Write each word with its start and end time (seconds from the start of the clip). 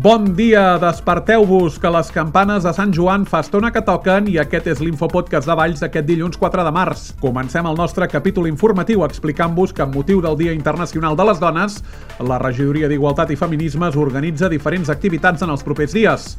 Bon 0.00 0.32
dia, 0.32 0.78
desperteu-vos, 0.80 1.74
que 1.76 1.90
les 1.92 2.08
campanes 2.08 2.64
de 2.64 2.70
Sant 2.72 2.92
Joan 2.96 3.26
fa 3.28 3.42
estona 3.44 3.68
que 3.68 3.82
toquen 3.84 4.30
i 4.32 4.38
aquest 4.40 4.70
és 4.72 4.78
l'infopodcast 4.80 5.44
de 5.44 5.56
Valls 5.58 5.82
d'aquest 5.84 6.06
dilluns 6.08 6.40
4 6.40 6.64
de 6.64 6.72
març. 6.72 7.02
Comencem 7.20 7.68
el 7.68 7.76
nostre 7.76 8.08
capítol 8.08 8.48
informatiu 8.48 9.04
explicant-vos 9.04 9.74
que 9.76 9.84
amb 9.84 9.98
motiu 9.98 10.22
del 10.24 10.38
Dia 10.40 10.56
Internacional 10.56 11.18
de 11.20 11.28
les 11.28 11.42
Dones, 11.42 11.76
la 12.16 12.40
Regidoria 12.40 12.88
d'Igualtat 12.88 13.34
i 13.34 13.36
Feminismes 13.36 14.00
organitza 14.00 14.48
diferents 14.48 14.88
activitats 14.88 15.44
en 15.44 15.52
els 15.52 15.66
propers 15.68 15.92
dies. 15.92 16.30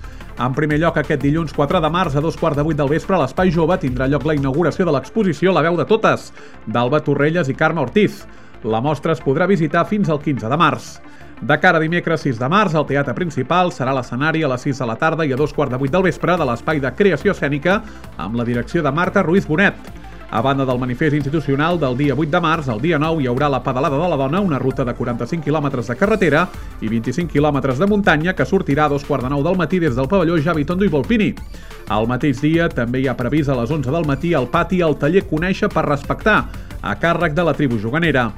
En 0.42 0.58
primer 0.58 0.82
lloc, 0.82 0.98
aquest 0.98 1.22
dilluns 1.22 1.54
4 1.54 1.86
de 1.86 1.94
març 1.94 2.18
a 2.18 2.26
dos 2.26 2.42
quarts 2.42 2.58
de 2.58 2.66
vuit 2.66 2.82
del 2.82 2.90
vespre 2.90 3.20
a 3.20 3.22
l'Espai 3.22 3.54
Jove 3.54 3.78
tindrà 3.78 4.10
lloc 4.10 4.26
la 4.26 4.40
inauguració 4.42 4.90
de 4.90 4.98
l'exposició 4.98 5.54
La 5.54 5.62
veu 5.62 5.78
de 5.78 5.86
totes, 5.86 6.32
d'Alba 6.66 7.06
Torrelles 7.06 7.54
i 7.54 7.60
Carme 7.62 7.86
Ortiz. 7.86 8.24
La 8.66 8.82
mostra 8.82 9.14
es 9.14 9.22
podrà 9.22 9.46
visitar 9.46 9.86
fins 9.86 10.10
al 10.10 10.18
15 10.26 10.50
de 10.50 10.58
març. 10.58 10.96
De 11.42 11.58
cara 11.60 11.80
a 11.80 11.82
dimecres 11.82 12.22
6 12.22 12.38
de 12.38 12.48
març, 12.54 12.76
el 12.78 12.86
teatre 12.86 13.16
principal 13.18 13.72
serà 13.74 13.96
l'escenari 13.98 14.44
a 14.46 14.50
les 14.52 14.62
6 14.62 14.78
de 14.84 14.86
la 14.86 14.96
tarda 15.02 15.26
i 15.26 15.32
a 15.34 15.38
dos 15.40 15.56
quarts 15.58 15.74
de 15.74 15.80
vuit 15.82 15.90
del 15.92 16.04
vespre 16.06 16.36
de 16.38 16.46
l'espai 16.46 16.78
de 16.80 16.92
creació 16.94 17.34
escènica 17.34 17.80
amb 18.22 18.38
la 18.38 18.46
direcció 18.46 18.84
de 18.86 18.92
Marta 18.94 19.24
Ruiz 19.26 19.48
Bonet. 19.50 19.74
A 20.30 20.40
banda 20.46 20.68
del 20.70 20.78
manifest 20.80 21.18
institucional 21.18 21.80
del 21.80 21.98
dia 21.98 22.14
8 22.14 22.30
de 22.30 22.40
març, 22.46 22.70
el 22.70 22.80
dia 22.80 23.00
9 23.02 23.24
hi 23.24 23.28
haurà 23.28 23.50
la 23.50 23.64
Pedalada 23.66 23.98
de 23.98 24.12
la 24.14 24.20
Dona, 24.22 24.40
una 24.40 24.60
ruta 24.60 24.86
de 24.86 24.94
45 24.94 25.44
quilòmetres 25.44 25.90
de 25.90 25.98
carretera 25.98 26.46
i 26.80 26.88
25 26.88 27.34
quilòmetres 27.34 27.82
de 27.82 27.90
muntanya 27.90 28.38
que 28.38 28.46
sortirà 28.46 28.86
a 28.86 28.94
dos 28.94 29.04
quarts 29.04 29.26
de 29.26 29.34
nou 29.34 29.42
del 29.44 29.58
matí 29.58 29.82
des 29.82 29.98
del 29.98 30.08
pavelló 30.08 30.38
Javi 30.38 30.64
Tondo 30.64 30.86
i 30.86 30.94
Volpini. 30.94 31.34
Al 31.90 32.08
mateix 32.08 32.40
dia 32.40 32.70
també 32.70 33.02
hi 33.02 33.10
ha 33.10 33.18
previst 33.18 33.50
a 33.50 33.58
les 33.58 33.72
11 33.72 33.90
del 33.90 34.06
matí 34.06 34.36
al 34.38 34.48
pati 34.48 34.86
el 34.86 34.96
taller 34.96 35.26
Conèixer 35.26 35.74
per 35.74 35.90
respectar, 35.90 36.46
a 36.82 36.96
càrrec 36.96 37.34
de 37.34 37.44
la 37.44 37.58
tribu 37.58 37.82
juganera. 37.82 38.30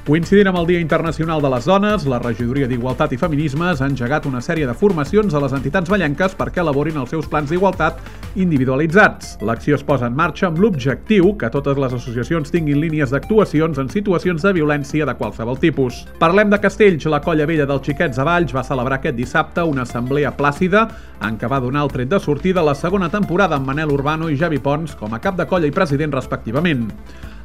Coincidint 0.00 0.48
amb 0.48 0.56
el 0.56 0.64
Dia 0.64 0.80
Internacional 0.80 1.42
de 1.44 1.48
les 1.52 1.66
Dones, 1.68 2.06
la 2.08 2.18
Regidoria 2.22 2.64
d'Igualtat 2.66 3.12
i 3.12 3.18
Feminismes 3.20 3.82
ha 3.82 3.88
engegat 3.90 4.24
una 4.24 4.40
sèrie 4.40 4.64
de 4.64 4.72
formacions 4.72 5.34
a 5.36 5.42
les 5.44 5.52
entitats 5.52 5.92
ballenques 5.92 6.32
perquè 6.38 6.62
elaborin 6.62 6.96
els 7.02 7.12
seus 7.12 7.28
plans 7.28 7.52
d'igualtat 7.52 8.00
individualitzats. 8.40 9.34
L'acció 9.44 9.76
es 9.76 9.84
posa 9.84 10.08
en 10.08 10.16
marxa 10.16 10.48
amb 10.48 10.58
l'objectiu 10.64 11.34
que 11.36 11.52
totes 11.52 11.76
les 11.76 11.92
associacions 12.00 12.48
tinguin 12.48 12.80
línies 12.80 13.12
d'actuacions 13.12 13.76
en 13.76 13.92
situacions 13.92 14.40
de 14.40 14.56
violència 14.56 15.04
de 15.04 15.18
qualsevol 15.20 15.60
tipus. 15.60 16.06
Parlem 16.18 16.48
de 16.48 16.62
Castells. 16.64 17.04
La 17.04 17.20
colla 17.20 17.44
vella 17.44 17.68
dels 17.68 17.84
xiquets 17.84 18.16
de 18.16 18.24
Valls 18.24 18.56
va 18.56 18.64
celebrar 18.64 19.02
aquest 19.02 19.20
dissabte 19.20 19.68
una 19.68 19.84
assemblea 19.84 20.32
plàcida 20.32 20.86
en 21.20 21.36
què 21.36 21.50
va 21.50 21.60
donar 21.60 21.84
el 21.84 21.92
tret 21.92 22.08
de 22.08 22.24
sortida 22.24 22.64
la 22.64 22.74
segona 22.74 23.12
temporada 23.12 23.60
amb 23.60 23.68
Manel 23.68 23.92
Urbano 23.92 24.32
i 24.32 24.40
Javi 24.40 24.64
Pons 24.64 24.96
com 24.96 25.12
a 25.12 25.20
cap 25.20 25.36
de 25.36 25.44
colla 25.44 25.68
i 25.68 25.76
president 25.76 26.16
respectivament. 26.16 26.88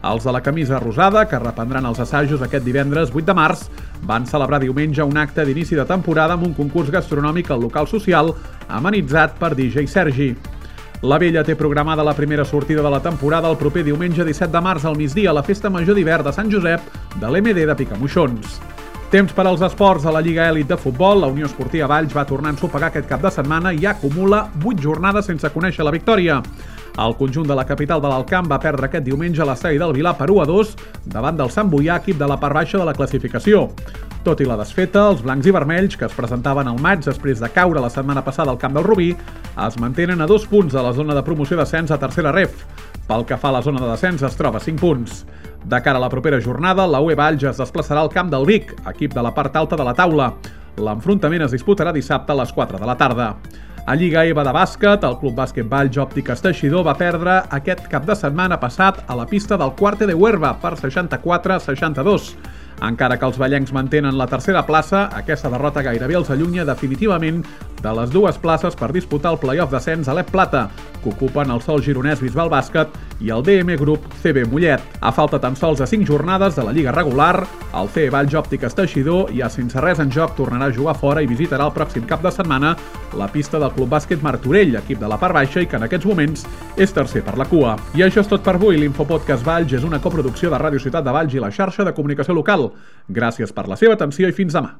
Els 0.06 0.24
de 0.24 0.32
la 0.32 0.42
camisa 0.42 0.78
rosada, 0.80 1.24
que 1.26 1.40
reprendran 1.42 1.86
els 1.90 2.00
assajos 2.04 2.44
aquest 2.46 2.62
divendres 2.66 3.10
8 3.10 3.26
de 3.26 3.34
març, 3.34 3.64
van 4.06 4.28
celebrar 4.30 4.60
diumenge 4.62 5.02
un 5.02 5.18
acte 5.18 5.42
d'inici 5.48 5.74
de 5.74 5.86
temporada 5.90 6.36
amb 6.38 6.46
un 6.46 6.54
concurs 6.54 6.92
gastronòmic 6.94 7.50
al 7.50 7.64
local 7.66 7.90
social 7.90 8.30
amenitzat 8.68 9.40
per 9.40 9.56
DJ 9.58 9.88
Sergi. 9.90 10.36
La 11.02 11.18
Vella 11.18 11.44
té 11.44 11.56
programada 11.58 12.06
la 12.06 12.14
primera 12.14 12.46
sortida 12.46 12.86
de 12.86 12.92
la 12.94 13.02
temporada 13.02 13.50
el 13.50 13.58
proper 13.58 13.84
diumenge 13.84 14.24
17 14.24 14.54
de 14.54 14.62
març 14.62 14.86
al 14.86 14.96
migdia 14.96 15.34
a 15.34 15.38
la 15.40 15.44
Festa 15.44 15.74
Major 15.74 15.98
d'hivern 15.98 16.30
de 16.30 16.34
Sant 16.38 16.54
Josep 16.54 16.86
de 17.18 17.28
l'MD 17.28 17.66
de 17.66 17.76
Picamoixons. 17.82 18.62
Temps 19.10 19.34
per 19.34 19.48
als 19.48 19.62
esports 19.66 20.06
a 20.06 20.14
la 20.14 20.22
Lliga 20.22 20.48
Èlit 20.52 20.70
de 20.70 20.78
Futbol. 20.78 21.22
La 21.22 21.28
Unió 21.34 21.50
Esportiva 21.50 21.90
Valls 21.90 22.14
va 22.14 22.26
tornar 22.30 22.50
a 22.52 22.56
ensopegar 22.56 22.90
aquest 22.90 23.10
cap 23.10 23.22
de 23.22 23.34
setmana 23.34 23.74
i 23.74 23.86
acumula 23.86 24.48
8 24.64 24.82
jornades 24.82 25.30
sense 25.30 25.50
conèixer 25.54 25.86
la 25.86 25.94
victòria. 25.94 26.42
El 26.96 27.16
conjunt 27.20 27.48
de 27.48 27.56
la 27.56 27.66
capital 27.68 28.00
de 28.00 28.08
l'Alcamp 28.08 28.48
va 28.48 28.60
perdre 28.64 28.88
aquest 28.88 29.04
diumenge 29.04 29.42
a 29.44 29.46
l'estadi 29.50 29.80
del 29.82 29.92
Vilar 29.92 30.14
per 30.16 30.30
1 30.32 30.42
a 30.42 30.46
2 30.48 30.70
davant 31.12 31.36
del 31.36 31.52
Sant 31.52 31.68
Boià, 31.68 31.98
equip 32.00 32.16
de 32.22 32.30
la 32.32 32.38
part 32.40 32.56
baixa 32.56 32.80
de 32.80 32.86
la 32.88 32.94
classificació. 32.96 33.66
Tot 34.24 34.40
i 34.40 34.48
la 34.48 34.56
desfeta, 34.58 35.04
els 35.12 35.20
blancs 35.22 35.46
i 35.46 35.52
vermells, 35.54 35.98
que 36.00 36.08
es 36.08 36.16
presentaven 36.16 36.70
al 36.72 36.80
maig 36.82 37.04
després 37.04 37.44
de 37.44 37.50
caure 37.52 37.84
la 37.84 37.92
setmana 37.92 38.24
passada 38.24 38.50
al 38.50 38.62
camp 38.62 38.74
del 38.78 38.88
Rubí, 38.88 39.10
es 39.68 39.78
mantenen 39.78 40.24
a 40.24 40.30
dos 40.32 40.48
punts 40.48 40.74
de 40.74 40.82
la 40.82 40.94
zona 40.96 41.14
de 41.14 41.24
promoció 41.28 41.60
d'ascens 41.60 41.92
a 41.92 42.00
tercera 42.00 42.32
ref. 42.32 42.64
Pel 43.10 43.28
que 43.28 43.38
fa 43.38 43.52
a 43.52 43.58
la 43.60 43.62
zona 43.62 43.84
de 43.84 43.92
descens, 43.92 44.24
es 44.24 44.40
troba 44.40 44.64
a 44.64 44.64
5 44.64 44.80
punts. 44.80 45.26
De 45.66 45.82
cara 45.82 46.00
a 46.00 46.02
la 46.02 46.10
propera 46.10 46.40
jornada, 46.42 46.88
la 46.88 47.04
UE 47.04 47.20
Valls 47.20 47.44
es 47.44 47.60
desplaçarà 47.60 48.02
al 48.02 48.14
camp 48.14 48.32
del 48.32 48.48
Vic, 48.48 48.72
equip 48.88 49.14
de 49.14 49.22
la 49.22 49.36
part 49.36 49.56
alta 49.60 49.76
de 49.76 49.84
la 49.84 49.94
taula. 49.94 50.32
L'enfrontament 50.80 51.44
es 51.46 51.54
disputarà 51.54 51.94
dissabte 51.94 52.32
a 52.32 52.40
les 52.40 52.56
4 52.56 52.80
de 52.80 52.88
la 52.88 52.98
tarda. 52.98 53.34
A 53.86 53.94
Lliga 53.94 54.24
EVA 54.26 54.42
de 54.42 54.50
bàsquet, 54.50 55.04
el 55.06 55.16
Club 55.22 55.36
Bàsquet 55.38 55.68
Valls 55.70 56.00
Òptiques 56.02 56.40
Teixidor 56.42 56.88
va 56.88 56.96
perdre 56.98 57.36
aquest 57.54 57.84
cap 57.92 58.08
de 58.08 58.16
setmana 58.18 58.58
passat 58.58 59.04
a 59.06 59.14
la 59.14 59.28
pista 59.30 59.60
del 59.62 59.76
Quarte 59.78 60.08
de 60.10 60.16
Huerva 60.18 60.56
per 60.58 60.72
64-62. 60.80 62.32
Encara 62.82 63.20
que 63.22 63.30
els 63.30 63.38
ballencs 63.38 63.76
mantenen 63.78 64.18
la 64.18 64.26
tercera 64.26 64.66
plaça, 64.66 65.04
aquesta 65.14 65.52
derrota 65.54 65.86
gairebé 65.86 66.18
els 66.18 66.34
allunya 66.34 66.66
definitivament 66.66 67.44
de 67.86 67.94
les 67.94 68.10
dues 68.10 68.38
places 68.42 68.74
per 68.78 68.90
disputar 68.94 69.36
el 69.36 69.40
playoff 69.42 69.70
d'ascens 69.70 70.10
a 70.10 70.16
l'Ep 70.18 70.32
Plata, 70.34 70.66
que 71.04 71.12
ocupen 71.14 71.52
el 71.54 71.62
Sol 71.62 71.84
Gironès 71.86 72.24
Bisbal 72.24 72.50
Bàsquet 72.50 72.96
i 73.22 73.30
el 73.32 73.46
DM 73.46 73.78
Group 73.78 74.08
CB 74.24 74.48
Mollet. 74.50 74.82
A 75.06 75.12
falta 75.14 75.38
tan 75.40 75.56
sols 75.56 75.84
de 75.84 75.88
5 75.88 76.08
jornades 76.10 76.58
de 76.58 76.66
la 76.66 76.74
Lliga 76.74 76.94
regular, 76.96 77.46
el 77.78 77.92
CE 77.94 78.10
Valls 78.10 78.34
Òptiques 78.34 78.74
Teixidor 78.74 79.30
ja 79.38 79.52
sense 79.54 79.82
res 79.84 80.02
en 80.02 80.10
joc 80.12 80.34
tornarà 80.40 80.72
a 80.72 80.74
jugar 80.74 80.96
fora 80.98 81.22
i 81.22 81.30
visitarà 81.30 81.68
el 81.70 81.76
pròxim 81.76 82.08
cap 82.10 82.26
de 82.26 82.32
setmana 82.34 82.74
la 83.16 83.30
pista 83.32 83.60
del 83.62 83.72
Club 83.76 83.92
Bàsquet 83.94 84.24
Martorell, 84.26 84.76
equip 84.82 85.00
de 85.00 85.10
la 85.12 85.20
part 85.22 85.38
baixa 85.38 85.62
i 85.62 85.70
que 85.70 85.78
en 85.78 85.86
aquests 85.86 86.10
moments 86.10 86.48
és 86.76 86.96
tercer 86.96 87.24
per 87.24 87.38
la 87.40 87.48
cua. 87.50 87.76
I 87.96 88.04
això 88.08 88.26
és 88.26 88.32
tot 88.32 88.44
per 88.44 88.58
avui. 88.58 88.80
L'Infopodcast 88.82 89.46
Valls 89.46 89.78
és 89.78 89.86
una 89.88 90.02
coproducció 90.04 90.52
de 90.52 90.60
Ràdio 90.60 90.82
Ciutat 90.82 91.06
de 91.06 91.14
Valls 91.16 91.38
i 91.38 91.44
la 91.44 91.54
xarxa 91.54 91.86
de 91.88 91.94
comunicació 91.96 92.36
local. 92.36 92.72
Gràcies 93.08 93.56
per 93.56 93.70
la 93.72 93.80
seva 93.80 93.96
atenció 93.96 94.28
i 94.28 94.36
fins 94.36 94.58
demà. 94.58 94.76